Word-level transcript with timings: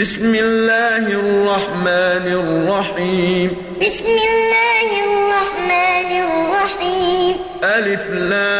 بسم 0.00 0.34
الله 0.34 0.96
الرحمن 0.96 2.26
الرحيم. 2.32 3.50
بسم 3.80 4.06
الله 4.06 4.88
الرحمن 5.04 6.10
الرحيم. 6.22 7.36
ألف 7.62 8.10
لام. 8.10 8.57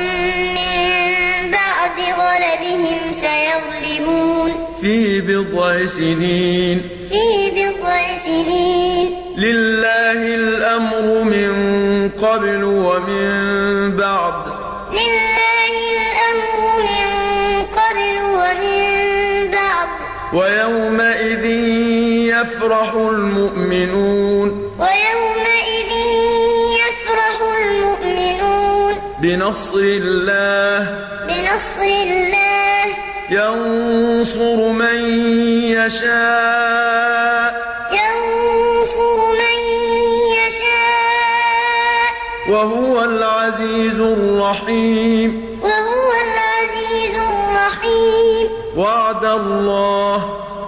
من 0.54 1.50
بعد 1.50 1.98
غلبهم 2.00 2.98
سيغلبون. 3.20 4.52
في 4.80 5.20
بضع 5.20 5.86
سنين. 5.86 6.80
في 7.08 7.50
بضع 7.50 8.00
سنين. 8.26 9.10
لله 9.38 10.34
الأمر 10.34 11.22
من 11.22 11.52
قبل 12.08 12.64
ومن 12.64 13.96
بعد. 13.96 14.46
لله 14.92 15.72
الأمر 15.94 16.82
من 16.82 17.06
قبل 17.62 18.18
ومن 18.22 19.50
بعد. 19.50 19.88
ويومئذ 20.34 21.87
يفرح 22.42 22.94
المؤمنون. 22.94 24.48
ويومئذ 24.78 25.92
يفرح 26.78 27.42
المؤمنون. 27.58 28.94
بنصر 29.22 29.78
الله. 29.78 31.06
بنصر 31.26 31.82
الله. 31.82 32.84
ينصر 33.30 34.72
من 34.72 35.20
يشاء. 35.70 37.54
ينصر 37.92 39.16
من 39.32 39.58
يشاء. 40.36 40.78
وهو 42.48 43.04
العزيز 43.04 44.00
الرحيم. 44.00 45.58
وهو 45.62 46.12
العزيز 46.12 47.14
الرحيم. 47.14 48.48
وعد 48.76 49.24
الله. 49.24 50.37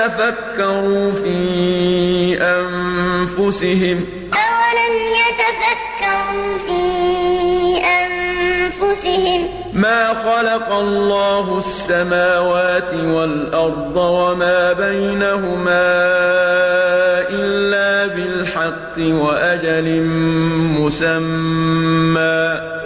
يتفكروا 0.00 1.12
في 1.12 1.38
أنفسهم؟ 2.42 4.04
أولم 4.32 4.94
يتفكروا 5.20 6.58
في 6.66 6.82
أنفسهم؟ 7.84 9.48
ما 9.72 10.14
خلق 10.14 10.72
الله 10.72 11.58
السماوات 11.58 12.94
والأرض 12.94 13.96
وما 13.96 14.72
بينهما 14.72 15.90
إلا 17.30 18.14
بالحق 18.14 18.96
وأجل 18.98 20.02
مسمى. 20.80 22.40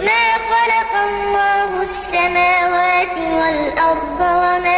ما 0.09 0.25
خلق 0.51 0.93
الله 1.09 1.69
السماوات 1.81 3.17
والأرض 3.17 4.19
وما 4.21 4.74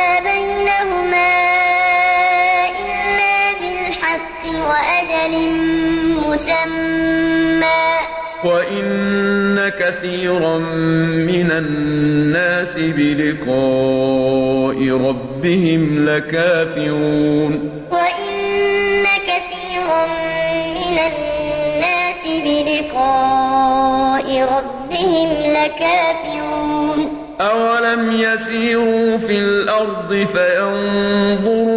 مسمى 6.47 7.97
وإن 8.43 9.69
كثيرا 9.69 10.57
من 11.27 11.51
الناس 11.51 12.77
بلقاء 12.77 13.47
ربهم 15.07 16.09
لكافرون. 16.09 17.53
وإن 17.91 19.05
كثيرا 19.29 20.05
من 20.75 20.97
الناس 21.09 22.23
بلقاء 22.43 24.27
ربهم 24.41 25.29
لكافرون. 25.51 26.99
أولم 27.41 28.11
يسيروا 28.11 29.17
في 29.17 29.37
الأرض 29.39 30.09
فينظروا 30.09 31.76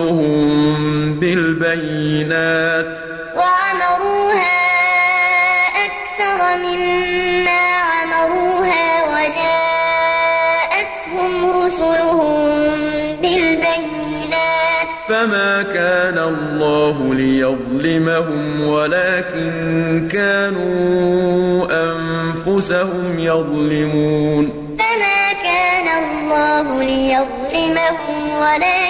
رسلهم 0.00 1.20
بالبينات. 1.20 2.92
وعمروها 3.36 4.60
أكثر 5.86 6.38
مما 6.58 7.62
عمروها 7.90 8.88
وجاءتهم 9.12 9.72
رسلهم 11.50 12.48
بالبينات. 13.22 14.88
فما 15.08 15.62
كان 15.62 16.18
الله 16.18 17.14
ليظلمهم 17.14 18.44
ولكن 18.66 19.52
كانوا 20.12 21.66
أنفسهم 21.92 23.18
يظلمون. 23.18 24.44
فما 24.78 25.32
كان 25.42 25.88
الله 26.04 26.82
ليظلمهم 26.82 28.38
ولكن 28.40 28.89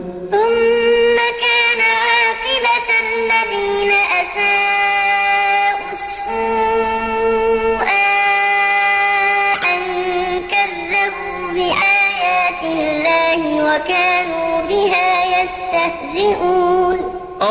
يستهزئون. 15.85 16.97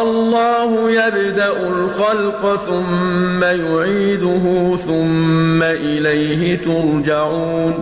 الله 0.01 0.91
يبدأ 0.91 1.53
الخلق 1.69 2.65
ثم 2.67 3.45
يعيده 3.45 4.77
ثم 4.77 5.63
إليه 5.63 6.57
ترجعون. 6.57 7.75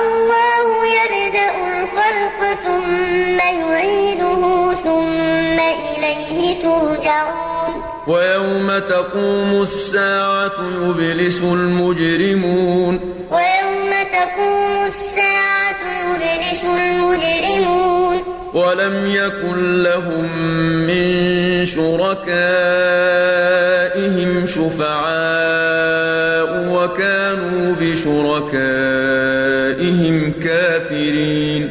الله 0.00 0.66
يبدأ 0.86 1.52
الخلق 1.68 2.40
ثم 2.66 3.38
يعيده 3.38 4.72
ثم 4.84 5.58
إليه 5.60 6.62
ترجعون. 6.62 7.82
ويوم 8.06 8.78
تقوم 8.78 9.62
الساعة 9.62 10.58
يبلس 10.82 11.38
المجرمون. 11.42 13.00
ويوم 13.30 13.92
تقوم 14.12 14.86
الساعة 14.86 15.82
يبلس 16.04 16.64
المجرمون. 16.64 17.31
ولم 18.54 19.06
يكن 19.06 19.82
لهم 19.82 20.42
من 20.86 21.66
شركائهم 21.66 22.32
شفعاء 24.46 26.02
وكانوا 26.68 27.74
بشركائهم 27.80 28.72
كافرين. 30.44 31.61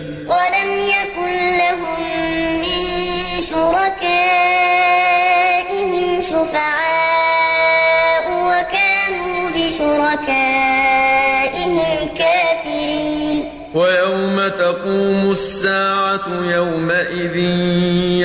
تقوم 14.71 15.31
الساعة 15.31 16.27
يومئذ 16.27 17.35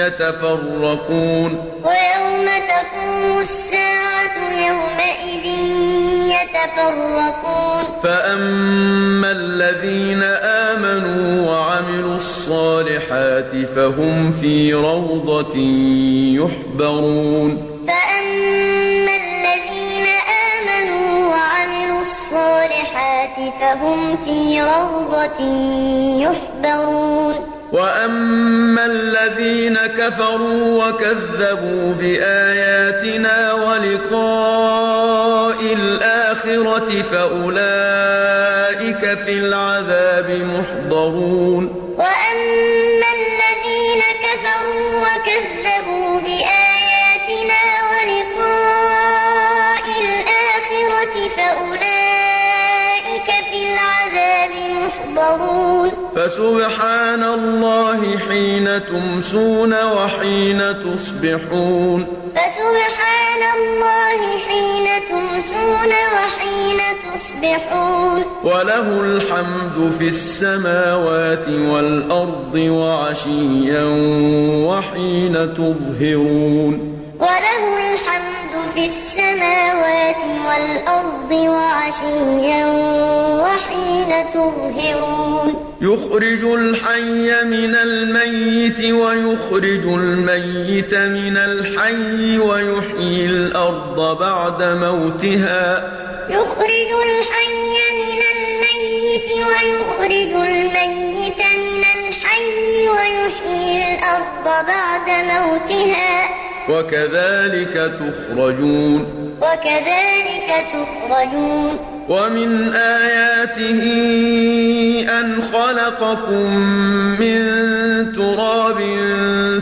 يتفرقون. 0.02 1.50
ويوم 1.84 2.46
تقوم 2.46 3.38
الساعة 3.38 4.36
يومئذ 4.68 5.46
يتفرقون. 6.28 8.02
فأما 8.02 9.30
الذين 9.30 10.22
آمنوا 10.72 11.50
وعملوا 11.50 12.14
الصالحات 12.14 13.66
فهم 13.76 14.32
في 14.32 14.72
روضة 14.72 15.56
يحبرون. 16.44 17.75
فهم 23.60 24.16
في 24.16 24.60
روضة 24.62 25.40
يحبرون 26.20 27.34
وأما 27.72 28.84
الذين 28.86 29.76
كفروا 29.76 30.84
وكذبوا 30.84 31.94
بآياتنا 31.94 33.52
ولقاء 33.52 34.76
الآخرة 35.62 37.02
فأولئك 37.02 38.38
في 39.24 39.32
العذاب 39.32 40.30
محضرون 40.30 41.64
وأما 41.98 43.08
الذين 43.18 44.02
كفروا 44.22 44.90
وكذبوا 45.00 45.65
محضرون 55.26 55.90
فسبحان 56.16 57.22
الله 57.22 58.18
حين 58.18 58.66
تمسون 58.86 59.72
وحين 59.72 60.58
تصبحون. 60.58 62.06
فسبحان 62.36 63.42
الله 63.56 64.20
حين 64.46 64.86
تمسون 65.10 65.92
وحين 66.16 66.80
تصبحون. 67.04 68.24
وله 68.44 69.00
الحمد 69.00 69.92
في 69.98 70.08
السماوات 70.08 71.48
والأرض 71.48 72.54
وعشيا 72.54 73.84
وحين 74.68 75.34
تظهرون. 75.54 76.72
وله 77.20 77.64
الحمد 77.92 78.54
في 78.74 78.86
السماوات 78.86 80.22
والأرض 80.48 81.15
وعشيا 81.32 82.66
وحين 83.42 84.24
تظهرون. 84.34 85.54
يخرج 85.80 86.44
الحي 86.44 87.44
من 87.44 87.74
الميت 87.74 88.92
ويخرج 88.92 89.84
الميت 89.84 90.94
من 90.94 91.36
الحي 91.36 92.38
ويحيي 92.38 93.26
الأرض 93.26 94.18
بعد 94.18 94.62
موتها. 94.62 95.92
يخرج 96.30 96.90
الحي 97.06 97.76
من 98.00 98.20
الميت 98.36 99.30
ويخرج 99.32 100.32
الميت 100.48 101.38
من 101.38 101.84
الحي 101.98 102.88
ويحيي 102.88 103.94
الأرض 103.94 104.66
بعد 104.66 105.08
موتها. 105.08 106.28
وكذلك 106.70 107.74
تخرجون. 107.98 109.25
وكذلك 109.36 110.48
تخرجون 110.72 111.78
ومن 112.08 112.72
آياته 112.74 113.82
أن 115.20 115.42
خلقكم 115.42 116.56
من 117.20 117.42
تراب 118.12 118.78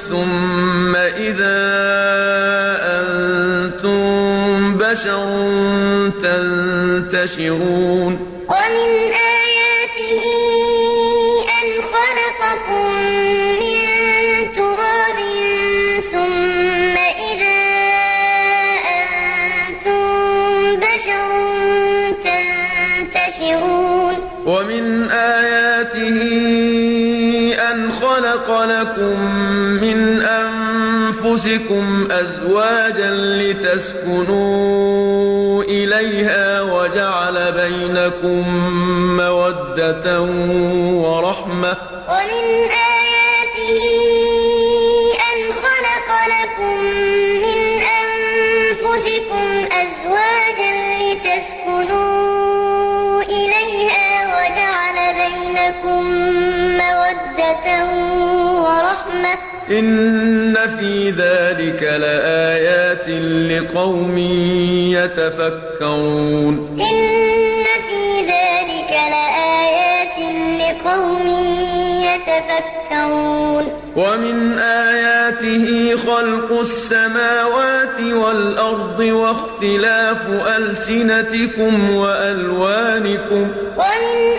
ثم 0.09 0.97
إذا 0.97 1.65
أنتم 3.01 4.79
بشر 4.79 5.27
تنتشرون. 7.13 8.24
أنفسكم 31.45 32.09
أزواجا 32.13 33.11
لتسكنوا 33.41 34.55
إليها 35.63 36.63
وجعل 36.63 37.53
بينكم 37.53 38.49
مودة 39.17 40.21
ورحمة. 41.05 41.77
ومن 42.09 42.45
آياته 42.71 43.81
أن 45.33 45.39
خلق 45.53 46.09
لكم 46.35 46.77
من 47.45 47.59
أنفسكم 48.03 49.47
أزواجا 49.73 50.73
لتسكنوا 51.01 52.13
إليها 53.23 54.09
وجعل 54.37 54.97
بينكم 55.15 56.03
مودة 56.81 57.67
ورحمة. 58.65 59.54
إن 59.71 60.55
في 60.79 61.11
ذلك 61.11 61.83
لآيات 61.83 63.09
لقوم 63.51 64.19
يتفكرون 64.93 66.55
إن 66.81 67.65
في 67.89 68.21
ذلك 68.21 68.91
لآيات 68.91 70.19
لقوم 70.61 71.27
يتفكرون 72.05 73.65
ومن 73.97 74.59
آياته 74.59 75.97
خلق 75.97 76.61
السماوات 76.61 78.01
والأرض 78.01 79.01
واختلاف 79.01 80.29
ألسنتكم 80.57 81.97
وألوانكم 81.97 83.51
ومن 83.77 84.39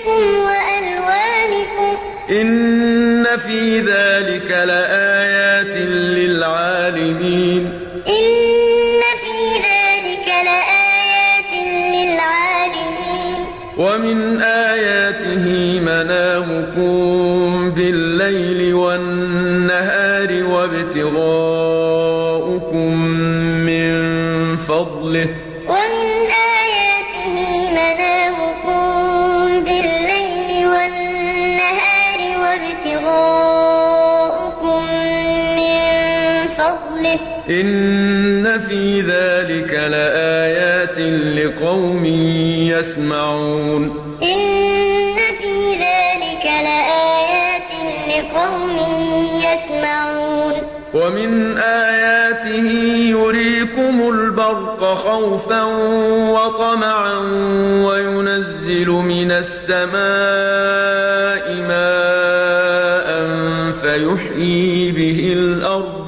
ألسنتكم 0.00 0.40
وألوانكم. 0.40 1.96
إن 2.30 3.26
في 3.36 3.80
ذلك 3.80 4.50
لآيات 4.50 5.76
للعالمين. 6.16 7.66
إن 8.08 9.00
في 9.22 9.38
ذلك 9.56 10.26
لآيات 10.28 11.52
للعالمين. 11.94 13.40
ومن 13.78 14.40
آياته 14.42 15.46
منامكم 15.80 17.70
بالليل 17.70 18.74
والنهار 18.74 20.44
وابتغاؤكم 20.44 21.30
من 23.66 23.90
فضله. 24.56 25.49
إن 37.50 38.60
في 38.60 39.00
ذلك 39.00 39.74
لآيات 39.74 40.98
لقوم 41.38 42.04
يسمعون 42.74 43.82
إن 44.22 45.16
في 45.40 45.54
ذلك 45.74 46.44
لآيات 46.44 47.70
لقوم 48.08 48.76
يسمعون 49.46 50.52
ومن 50.94 51.58
آياته 51.58 52.66
يريكم 53.10 54.10
البرق 54.10 54.84
خوفا 54.94 55.62
وطمعا 56.32 57.18
وينزل 57.86 58.88
من 58.88 59.32
السماء 59.32 60.90
ماء 61.68 63.10
فيحيي 63.80 64.92
به 64.92 65.32
الأرض 65.32 65.99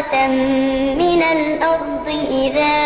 دعوة 0.00 0.26
من 0.98 1.22
الأرض 1.22 2.08
إذا 2.30 2.76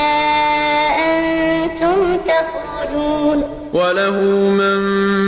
أنتم 1.11 2.17
تخرجون 2.17 3.45
وله 3.75 4.21
من 4.51 4.81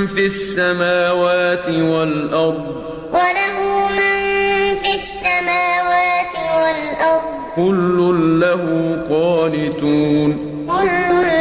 في 0.06 0.26
السماوات 0.26 1.68
والأرض 1.68 2.66
وله 3.12 3.88
من 3.90 4.18
في 4.82 4.94
السماوات 4.94 6.34
والأرض 6.56 7.32
كل 7.56 8.40
له 8.40 8.64
قانتون 9.10 10.30
كل 10.68 11.31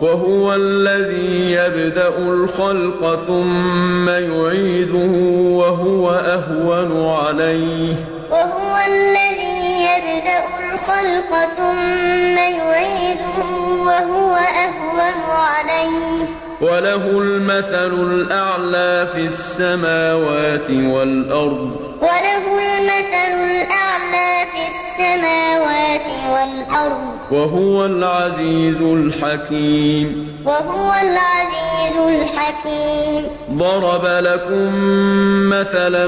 وهو 0.00 0.54
الذي 0.54 1.52
يبدأ 1.52 2.18
الخلق 2.18 3.24
ثم 3.26 4.08
يعيده 4.08 5.12
وهو 5.58 6.10
أهون 6.10 7.10
عليه. 7.10 7.94
وهو 8.30 8.76
الذي 8.86 9.58
يبدأ 9.82 10.44
الخلق 10.72 11.48
ثم 11.56 12.38
يعيده 12.38 13.38
وهو 13.86 14.36
أهون 14.36 15.20
عليه. 15.28 16.26
وله 16.60 17.04
المثل 17.20 17.94
الأعلى 18.10 19.06
في 19.12 19.26
السماوات 19.26 20.70
والأرض. 20.70 21.70
وله 22.02 22.44
المثل 22.58 23.34
الأعلى 23.50 24.46
في 24.52 24.62
السماوات 24.70 26.06
والأرض. 26.32 27.17
وهو 27.32 27.86
العزيز 27.86 28.80
الحكيم. 28.80 30.28
وهو 30.44 30.92
العزيز 31.02 31.96
الحكيم. 32.08 33.22
ضرب 33.52 34.04
لكم 34.04 34.74
مثلا 35.48 36.06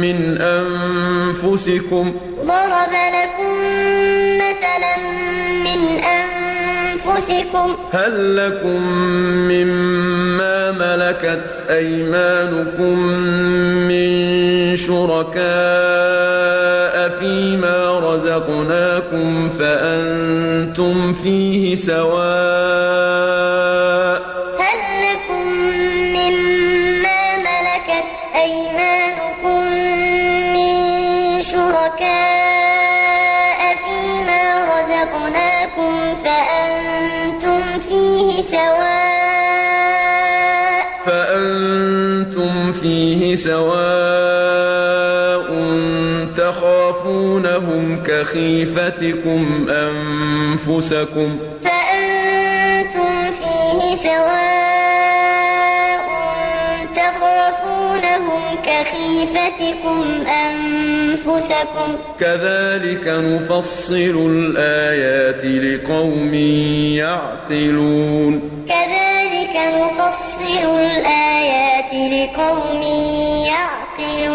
من 0.00 0.38
أنفسكم. 0.38 2.12
ضرب 2.44 2.94
لكم 3.18 3.54
مثلا 4.38 4.96
من 5.64 5.80
أنفسكم. 6.04 7.76
هل 7.92 8.36
لكم 8.36 8.82
مما 9.48 10.70
ملكت 10.72 11.44
أيمانكم 11.70 12.98
من 13.88 14.76
شركاء 14.76 16.63
فيما 17.24 17.98
رزقناكم 17.98 19.48
فأنتم 19.48 21.12
فيه 21.12 21.76
سواء 21.76 22.24
هل 24.60 24.80
لكم 25.04 25.46
مما 26.16 27.20
ملكت 27.48 28.06
أيمانكم 28.36 29.62
من 30.54 30.72
شركاء 31.42 32.80
فيما 33.84 34.42
رزقناكم 34.74 35.92
فأنتم 36.24 37.62
فيه 37.88 38.42
سواء 38.42 38.84
فأنتم 41.06 42.72
فيه 42.72 43.34
سواء 43.34 43.93
كخيفتكم 48.06 49.66
أنفسكم 49.70 51.38
فأنتم 51.64 53.12
فيه 53.40 53.96
سواء 53.96 54.44
تخافونهم 56.96 58.42
كخيفتكم 58.66 60.02
أنفسكم. 60.26 61.88
كذلك 62.20 63.06
نفصل 63.08 64.16
الآيات 64.30 65.44
لقوم 65.44 66.34
يعقلون. 66.94 68.32
كذلك 68.68 69.54
نفصل 69.56 70.78
الآيات 70.78 71.92
لقوم 71.94 72.82
يعقلون. 73.46 74.33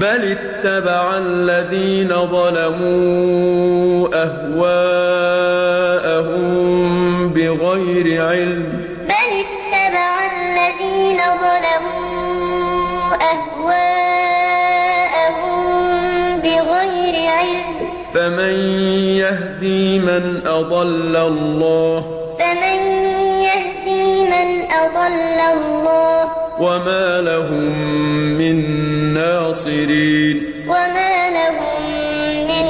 بل 0.00 0.36
اتبع 0.38 1.16
الذين 1.16 2.08
ظلموا 2.26 4.08
أهواءهم 4.24 5.60
بغير 7.32 8.24
علم 8.26 8.64
بل 9.04 9.30
اتبع 9.44 10.12
الذين 10.32 11.20
ظلموا 11.44 13.14
أهواءهم 13.32 14.70
بغير 16.40 17.16
علم 17.30 17.64
فمن 18.14 18.54
يهدي 19.20 19.98
من 19.98 20.46
أضل 20.46 21.16
الله 21.16 22.04
فمن 22.38 22.78
يهدي 23.42 24.22
من 24.22 24.48
أضل 24.70 25.40
الله 25.52 26.24
وما 26.60 27.20
لهم 27.20 28.00
من 28.14 28.29
ناصرين. 29.60 30.42
وما 30.68 31.30
لهم 31.30 31.82
من 32.48 32.66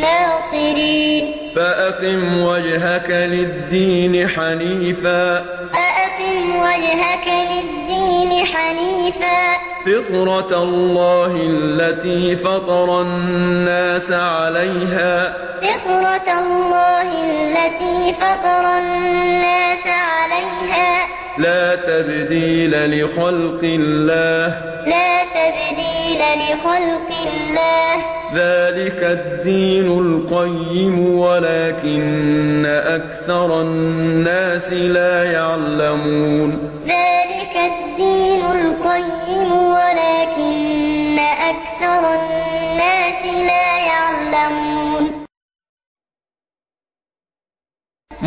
ناصرين. 0.00 1.34
فأقم 1.56 2.42
وجهك 2.42 3.10
للدين 3.10 4.28
حنيفا. 4.28 5.44
فأقم 5.72 6.56
وجهك 6.56 7.26
للدين 7.26 8.46
حنيفا. 8.46 9.58
فطرة 9.86 10.62
الله 10.62 11.36
التي 11.50 12.36
فطر 12.36 13.00
الناس 13.00 14.12
عليها. 14.12 15.34
فطرة 15.60 16.38
الله 16.40 17.02
التي 17.02 18.12
فطر 18.12 18.78
الناس 18.78 19.86
عليها. 19.86 21.06
لا 21.38 21.74
تبديل 21.74 22.70
لخلق 22.70 23.60
الله. 23.62 24.48
لا 24.86 25.24
تبديل 25.24 25.87
لخلق 26.18 27.10
الله. 27.32 27.94
ذلك 28.34 29.02
الدين 29.02 29.86
القيم 29.98 31.16
ولكن 31.16 32.66
أكثر 32.66 33.60
الناس 33.60 34.72
لا 34.72 35.24
يعلمون. 35.24 36.67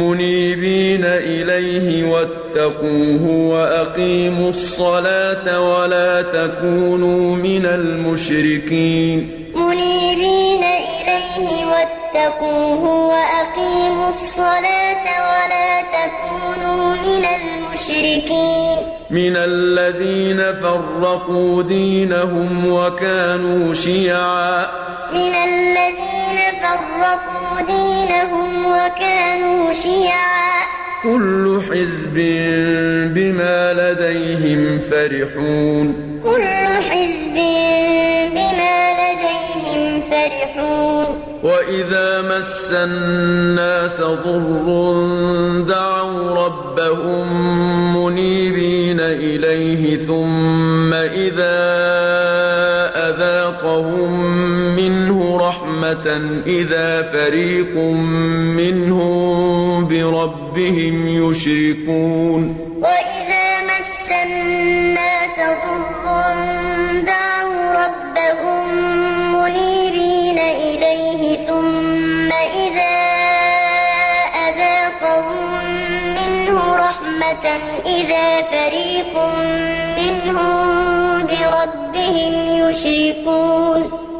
منيبين 0.01 1.05
إليه 1.05 2.11
واتقوه 2.11 3.23
وأقيموا 3.27 4.49
الصلاة 4.49 5.59
ولا 5.59 6.21
تكونوا 6.21 7.35
من 7.35 7.65
المشركين. 7.65 9.31
منيبين 9.55 10.63
إليه 10.63 11.65
واتقوه 11.65 12.83
وأقيموا 13.07 14.09
الصلاة 14.09 15.05
ولا 15.31 15.81
تكونوا 15.97 16.95
من 16.95 17.25
المشركين. 17.25 18.77
من 19.11 19.35
الذين 19.35 20.53
فرقوا 20.53 21.63
دينهم 21.63 22.71
وكانوا 22.73 23.73
شيعا. 23.73 24.67
من 25.13 25.33
الذين 25.33 26.37
فرقوا 26.61 27.40
دينهم 27.67 28.65
وكانوا 28.65 29.73
شيعا. 29.73 30.61
كل 31.03 31.61
حزب 31.69 32.15
بما 33.13 33.73
لديهم 33.73 34.79
فرحون. 34.79 35.95
كل 36.23 36.67
حزب 36.89 37.37
بما 38.33 38.77
لديهم 39.01 40.01
فرحون. 40.01 41.05
وإذا 41.43 42.21
مس 42.21 42.71
الناس 42.71 44.01
ضر 44.01 44.67
دعوا 45.67 46.45
ربهم 46.45 47.27
منيبين 47.97 48.99
إليه 48.99 49.97
ثم 49.97 50.40
رحمة 55.91 56.07
إذا 56.47 57.01
فريق 57.11 57.75
منهم 58.57 59.87
بربهم 59.87 61.07
يشركون 61.07 62.57
وإذا 62.81 63.61
مس 63.61 64.11
الناس 64.25 65.37
ضر 65.39 66.05
دعوا 67.05 67.85
ربهم 67.85 68.65
منيبين 69.35 70.39
إليه 70.39 71.47
ثم 71.47 72.31
إذا 72.65 72.97
أذاقهم 74.47 75.65
منه 76.15 76.75
رحمة 76.75 77.45
إذا 77.85 78.41
فريق 78.41 79.17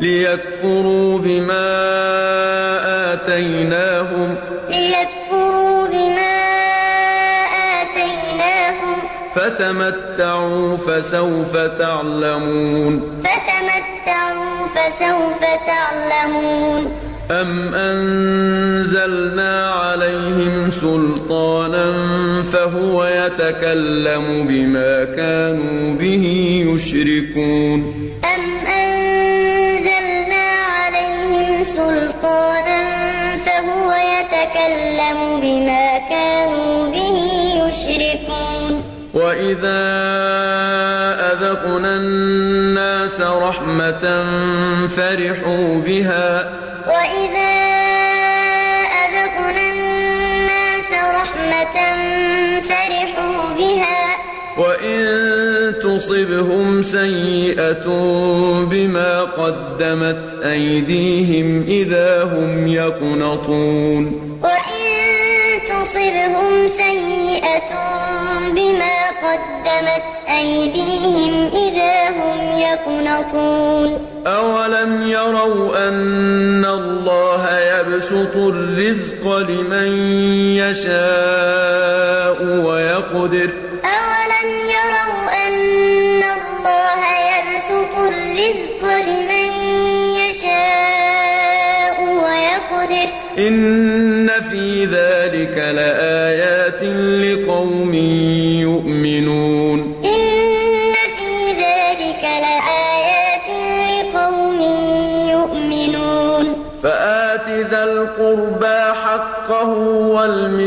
ليكفروا 0.01 1.19
بما 1.19 1.67
آتيناهم. 3.13 4.35
ليكفروا 4.69 5.87
بما 5.87 6.41
آتيناهم. 7.81 8.95
فتمتعوا 9.35 10.77
فسوف 10.77 11.57
تعلمون. 11.57 13.23
فتمتعوا 13.23 14.67
فسوف 14.67 15.39
تعلمون. 15.67 16.91
أم 17.31 17.75
أنزلنا 17.75 19.69
عليهم 19.69 20.71
سلطانا 20.71 21.93
فهو 22.53 23.05
يتكلم 23.05 24.47
بما 24.47 25.05
كانوا 25.05 25.97
به 25.97 26.25
يشركون. 26.67 28.00
وإذا 39.51 39.83
أذقنا 41.31 41.95
الناس 41.97 43.21
رحمة 43.21 44.03
فرحوا 44.87 45.75
بها 45.75 46.51
وإذا 46.87 47.53
أذقنا 49.03 49.71
الناس 49.71 50.91
رحمة 50.91 51.77
فرحوا 52.69 53.55
بها 53.57 54.01
وإن 54.57 55.03
تصبهم 55.83 56.83
سيئة 56.83 57.85
بما 58.71 59.21
قدمت 59.21 60.43
أيديهم 60.43 61.63
إذا 61.67 62.23
هم 62.23 62.67
يقنطون 62.67 64.05
وإن 64.43 64.81
تصبهم 65.69 66.40
قدمت 69.71 70.03
أيديهم 70.29 71.49
إذا 71.53 72.09
هم 72.09 72.39
يقنطون. 72.59 74.07
أولم 74.27 75.01
يروا 75.01 75.87
أن 75.87 76.65
الله 76.65 77.59
يبسط 77.59 78.35
الرزق 78.35 79.37
لمن 79.37 79.91
يشاء 80.57 82.43
ويقدر 82.65 83.49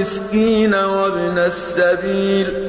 والمسكين 0.05 0.75
وابن 0.75 1.39
السبيل. 1.39 2.69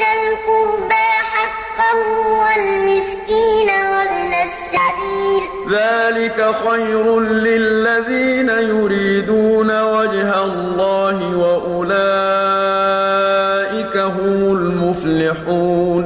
ذا 0.00 0.12
القربى 0.18 1.08
حقه 1.32 1.98
والمسكين 2.40 3.68
وابن 3.68 4.32
السبيل. 4.48 5.42
ذلك 5.70 6.38
خير 6.68 7.20
للذين 7.20 8.48
يريدون 8.48 9.82
وجه 9.82 10.42
الله 10.44 11.36
وأولئك 11.36 11.96
هم 13.96 14.52
المفلحون. 14.56 16.02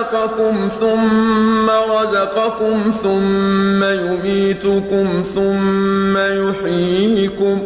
خلقكم 0.00 0.68
ثم 0.80 1.70
رزقكم 1.70 2.92
ثم 3.02 3.84
يميتكم 3.84 5.24
ثم 5.34 6.16
يحييكم. 6.16 7.58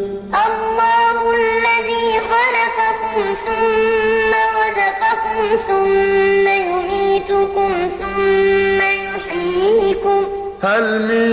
الله 0.47 1.17
الذي 1.41 2.09
خلقكم 2.31 3.17
ثم 3.47 4.33
رزقكم 4.61 5.39
ثم 5.69 6.47
يميتكم 6.49 7.71
ثم 8.01 8.79
يحييكم. 8.83 10.21
هل 10.63 10.85
من 11.03 11.27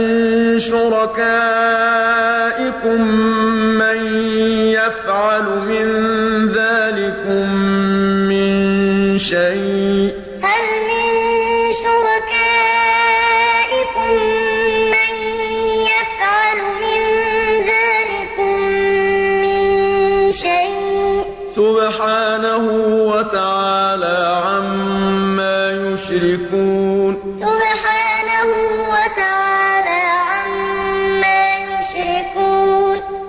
شركائكم 0.60 1.42
من 3.82 4.00
يفعل 4.78 5.46
من 5.72 5.88
ذلكم 6.50 7.46
من 8.30 8.52
شيء؟ 9.18 9.61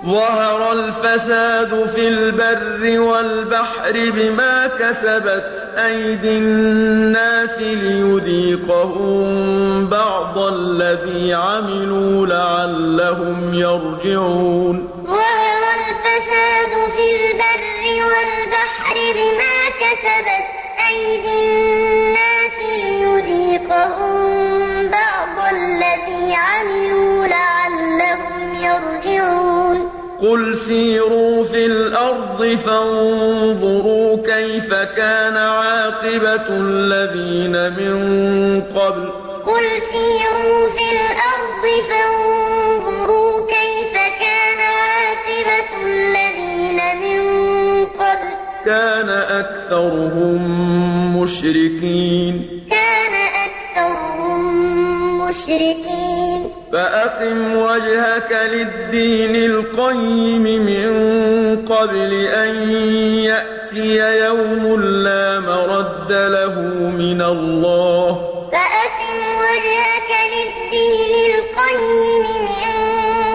ظهر 0.07 0.73
الفساد 0.73 1.91
في 1.95 2.09
البر 2.09 3.01
والبحر 3.01 3.93
بما 3.93 4.67
كسبت 4.67 5.45
أيدي 5.77 6.39
الناس 6.39 7.59
ليذيقهم 7.61 9.27
بعض 9.87 10.39
الذي 10.39 11.35
عملوا 11.35 12.27
لعلهم 12.27 13.55
يرجعون. 13.55 14.89
ظهر 15.07 15.63
الفساد 15.81 16.73
في 16.97 17.07
البر 17.17 17.83
والبحر 18.05 18.97
بما 19.15 19.57
كسبت 19.83 20.47
أيدي 20.89 21.37
الناس 21.47 22.57
ليذيقهم 22.85 24.17
بعض 24.91 25.37
الذي 25.55 26.35
عملوا 26.35 26.92
قل 30.23 30.57
سيروا 30.69 31.45
في 31.45 31.67
الأرض 31.67 32.59
فانظروا 32.67 34.17
كيف 34.17 34.69
كان 34.97 35.37
عاقبة 35.37 36.49
الذين 36.49 37.53
من 37.53 38.63
قبل 38.63 39.11
قل 39.47 39.65
سيروا 39.93 40.69
في 40.77 40.87
الأرض 40.93 41.65
فانظروا 41.91 43.47
كيف 43.47 43.95
كان 44.21 44.61
عاقبة 44.61 45.87
الذين 45.87 46.79
من 47.03 47.23
قبل 47.87 48.29
كان 48.65 49.09
أكثرهم 49.11 50.43
مشركين. 51.23 52.63
كان 52.71 53.15
أكثرهم 53.47 54.43
مشركين. 55.29 56.62
فأقم 56.73 57.57
وجهك 57.57 58.33
للدين 58.33 59.37
القيم 59.37 60.43
من 60.43 60.93
قبل 61.67 62.13
أن 62.27 62.71
يأتي 63.21 64.19
يوم 64.25 64.81
لا 64.83 65.41
مرد 65.41 66.13
له 66.13 66.55
من 66.89 67.23
الله. 67.23 68.13
فأقم 68.53 69.19
وجهك 69.45 70.11
للدين 70.35 71.15
القيم 71.35 72.25
من 72.43 72.73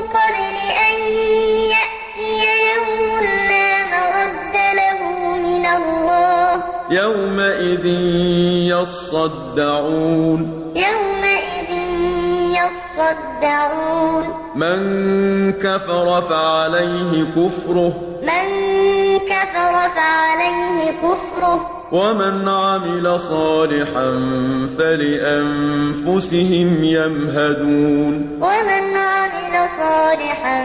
قبل 0.01 0.55
أن 0.89 0.97
يأتي 1.75 2.33
يوم 2.73 3.21
لا 3.49 3.71
مرد 3.93 4.55
له 4.81 4.99
من 5.37 5.65
الله. 5.65 6.63
يومئذ 6.89 7.85
يصدعون. 8.73 10.56
يصدعون 13.37 14.25
من 14.55 14.79
كفر 15.53 16.21
فعليه 16.21 17.23
كفره 17.23 17.93
من 18.21 18.47
كفر 19.19 19.73
فعليه 19.95 20.91
كفره 20.91 21.59
ومن 21.91 22.49
عمل 22.49 23.19
صالحا 23.19 24.09
فلأنفسهم 24.77 26.69
يمهدون 26.83 28.39
ومن 28.41 28.97
عمل 28.97 29.69
صالحا 29.79 30.59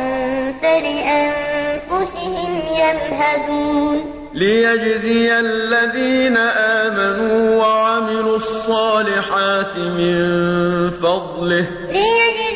فلأنفسهم 0.62 2.52
يمهدون 2.80 4.22
ليجزي 4.34 5.40
الذين 5.40 6.36
آمنوا 6.36 7.56
وعملوا 7.56 8.36
الصالحات 8.36 9.76
من 9.76 10.90
فضله 10.90 11.66
ليجزي 11.88 12.51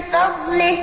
فضله. 0.00 0.78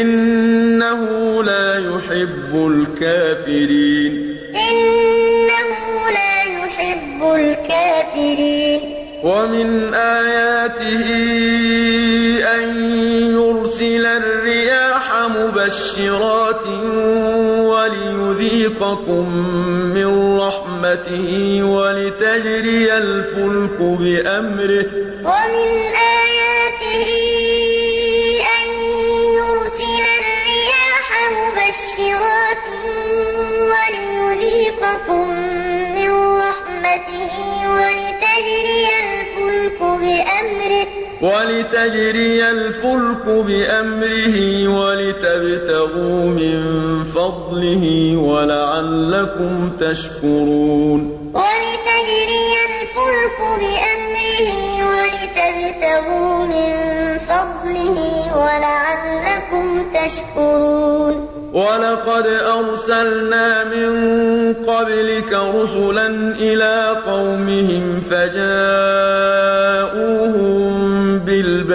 إنه 0.00 1.02
لا 1.42 1.74
يحب 1.74 2.66
الكافرين. 2.68 4.36
إنه 4.54 6.10
لا 6.10 6.42
يحب 6.42 7.34
الكافرين. 7.34 8.80
ومن 9.24 9.94
آياته 9.94 11.06
أن 12.54 12.90
يرسل 13.32 14.06
الرياح 14.06 15.12
مبشرات 15.36 16.66
وليذيقكم 17.66 19.38
من 19.94 20.38
رحمته 20.38 21.62
ولتجري 21.62 22.96
الفلك 22.96 23.80
بأمره. 23.80 24.97
ولتجري 41.88 42.50
الفلك 42.50 43.24
بأمره 43.26 44.36
ولتبتغوا 44.68 46.24
من 46.24 46.58
فضله 47.04 47.84
ولعلكم 48.16 49.70
تشكرون. 49.80 51.00
ولتجري 51.34 52.52
الفلك 52.68 53.38
بأمره 53.60 54.50
ولتبتغوا 54.90 56.36
من 56.52 56.72
فضله 57.28 57.98
ولعلكم 58.36 59.66
تشكرون. 59.96 61.14
ولقد 61.52 62.26
أرسلنا 62.26 63.64
من 63.64 63.92
قبلك 64.54 65.32
رسلا 65.32 66.06
إلى 66.36 66.96
قومهم 67.06 68.00
فجاءوهم 68.00 69.47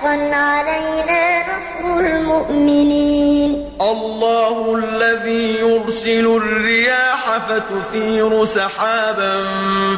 حقا 0.00 0.34
علينا 0.34 1.40
نصر 1.40 2.00
المؤمنين. 2.00 3.50
الله 3.80 4.78
الذي 4.78 5.56
يرسل 5.60 6.26
الرياح 6.26 7.38
فتثير 7.48 8.44
سحابا 8.44 9.44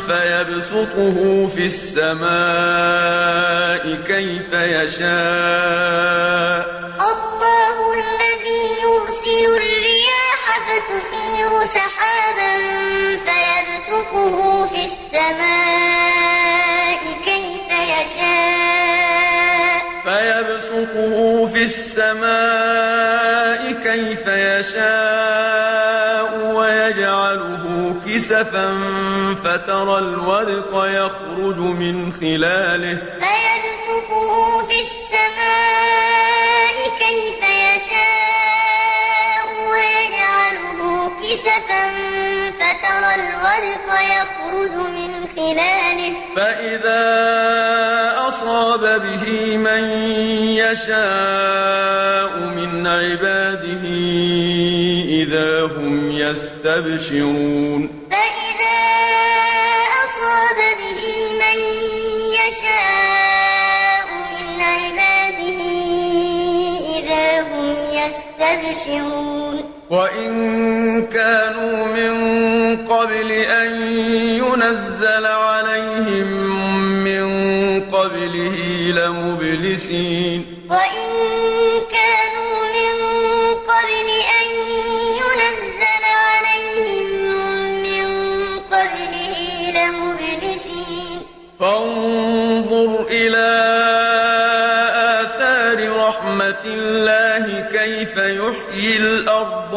فيبسطه 0.07 1.47
في 1.47 1.67
السماء 1.67 3.03
كيف 4.07 4.53
يشاء. 4.53 6.52
كيف 24.23 24.31
يشاء 24.69 26.29
ويجعله 26.55 27.65
كسفا 28.07 28.69
فترى 29.45 29.99
الودق 29.99 30.73
يخرج 30.85 31.59
من 31.59 32.13
خلاله. 32.13 32.99
فيبسطه 33.23 34.67
في 34.69 34.79
السماء 34.87 36.77
كيف 36.99 37.43
يشاء 37.73 39.45
ويجعله 39.71 40.81
كسفا 41.23 41.85
فترى 42.61 43.11
الودق 43.15 43.89
يخرج 44.19 44.75
من 44.97 45.13
خلاله. 45.37 46.13
فإذا 46.37 47.03
أصاب 48.29 48.83
به 49.03 49.57
من 49.57 49.85
يشاء 50.63 52.33
من 52.57 52.87
عباده 52.87 53.22
إذا 55.33 55.63
هم 55.63 56.11
يستبشرون 56.11 57.89
فإذا 58.11 58.81
أصاب 60.05 60.59
به 60.79 61.05
من 61.43 61.59
يشاء 62.37 64.07
من 64.33 64.61
عباده 64.61 65.61
إذا 66.99 67.41
هم 67.41 67.77
يستبشرون 68.01 69.57
وإن 69.91 70.33
كانوا 71.07 71.87
من 71.87 72.15
قبل 72.87 73.31
أن 73.33 73.83
ينزل 74.37 75.27
عليهم 75.27 76.29
من 77.05 77.31
قبله 77.81 78.57
لمبلسين 78.93 80.22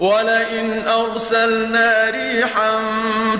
ولئن 0.00 0.88
أرسلنا 0.88 2.10
ريحا 2.10 2.70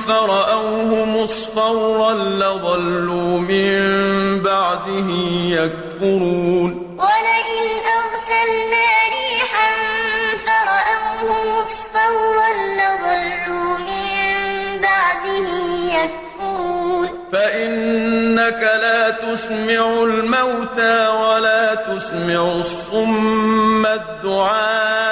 فرأوه 0.08 1.04
مصفرا 1.04 2.12
لظلوا 2.14 3.38
من 3.40 3.78
بعده 4.42 5.08
يكفرون. 5.58 6.70
ولئن 6.98 7.66
أرسلنا 7.98 8.86
ريحا 9.18 9.70
فرأوه 10.46 11.28
مصفرا 11.54 12.50
لظلوا 12.80 13.78
من 13.78 14.80
بعده 14.80 15.48
يكفرون. 15.98 17.08
فإنك 17.32 18.62
لا 18.82 19.10
تسمع 19.10 19.82
الموتى 20.04 21.08
ولا 21.08 21.74
تسمع 21.74 22.52
الصم 22.52 23.86
الدعاء. 23.86 25.03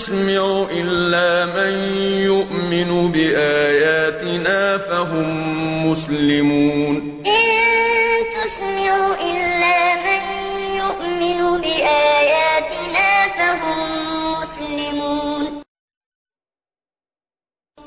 تسمع 0.00 0.68
إلا 0.72 1.46
من 1.46 1.72
يؤمن 2.24 3.12
بآياتنا 3.12 4.78
فهم 4.78 5.28
مسلمون. 5.90 7.09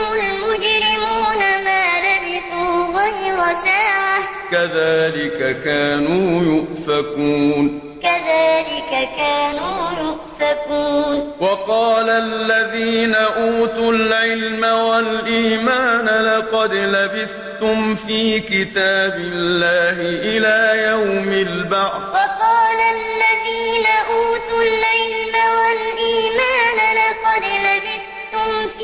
يقسم 0.00 0.14
المجرمون 0.14 1.38
ما 1.64 1.84
لبثوا 2.00 3.00
غير 3.00 3.38
ساعة. 3.64 4.18
كذلك 4.50 5.62
كانوا 5.64 6.42
يؤفكون. 6.42 7.80
كذلك 8.02 9.08
كانوا 9.16 9.90
يؤفكون. 10.00 11.32
وقال 11.40 12.10
الذين 12.10 13.14
أوتوا 13.14 13.92
العلم 13.92 14.64
والإيمان 14.64 16.06
لقد 16.06 16.74
لبثتم 16.74 17.96
في 17.96 18.40
كتاب 18.40 19.14
الله 19.14 19.96
إلى 20.00 20.82
يوم 20.90 21.32
البعث. 21.32 22.02
وقال 22.02 22.80
الذين 22.80 23.86
أوتوا 24.10 24.62
العلم 24.62 25.34
والإيمان 25.60 26.78
لقد 26.96 27.42
لبثتم 27.42 27.79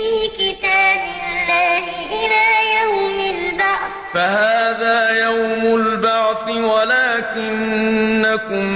في 0.07 0.29
كتاب 0.29 1.01
الله 1.27 1.85
إلى 2.07 2.47
يوم 2.81 3.19
البعث. 3.21 3.91
فهذا 4.15 4.99
يوم 5.11 5.63
البعث 5.81 6.49
ولكنكم 6.49 7.87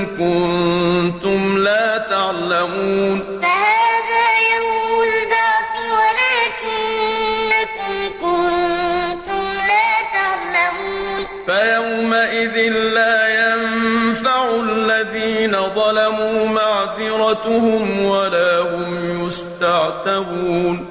كنتم 0.06 1.40
لا 1.58 1.98
تعلمون. 1.98 3.18
فهذا 3.42 4.26
يوم 4.56 5.02
البعث 5.02 5.74
ولكنكم 5.98 7.94
كنتم 8.20 9.44
لا 9.70 9.90
تعلمون. 10.16 11.20
فيومئذ 11.46 12.56
لا 12.98 13.18
ينفع 13.28 14.40
الذين 14.54 15.54
ظلموا 15.74 16.48
معذرتهم 16.48 18.04
ولا 18.04 18.60
هم 18.60 18.90
يستعتبون. 19.26 20.89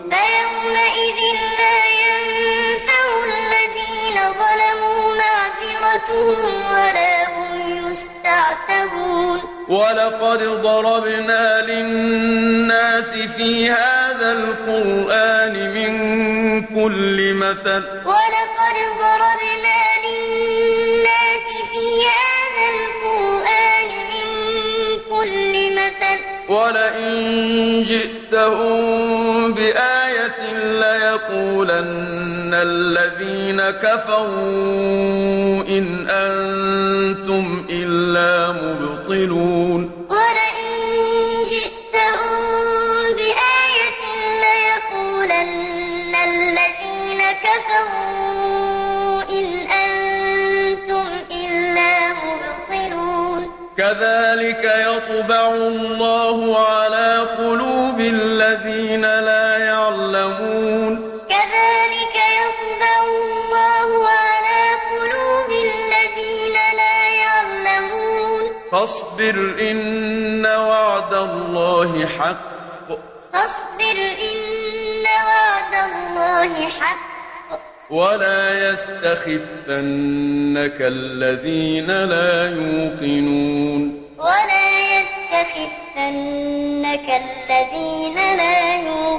معذرتهم 6.09 6.55
ولا 6.71 7.27
هم 7.29 7.77
يستعتبون 7.77 9.39
ولقد 9.69 10.43
ضربنا 10.43 11.61
للناس 11.61 13.09
في 13.37 13.69
هذا 13.69 14.31
القرآن 14.31 15.53
من 15.73 15.93
كل 16.61 17.33
مثل. 17.33 17.83
ولقد 18.05 18.77
ضربنا 18.99 19.79
للناس 20.05 21.47
في 21.71 21.85
هذا 22.17 22.65
القرآن 22.75 23.89
من 24.11 24.27
كل 25.09 25.53
مثل. 25.75 26.19
ولئن 26.49 27.83
جئتهم 27.83 29.53
بآية 29.53 30.53
ليقولن 30.53 32.18
الذين 32.53 33.61
كفروا 33.71 35.63
إن 35.67 36.07
أنتم 36.09 37.65
إلا 37.69 38.51
مبطلون 38.51 39.98
فاصبر 69.29 69.71
إن 69.71 70.45
وعد 70.45 71.13
الله 71.13 72.05
حق. 72.05 72.87
فاصبر 73.33 73.97
إن 74.21 75.05
وعد 75.27 75.73
الله 75.73 76.67
حق. 76.67 77.09
ولا 77.89 78.69
يستخفنك 78.69 80.81
الذين 80.81 81.87
لا 81.87 82.49
يوقنون. 82.49 84.03
ولا 84.17 84.99
يستخفنك 84.99 87.09
الذين 87.09 88.15
لا 88.15 88.75
يوقنون. 88.75 89.18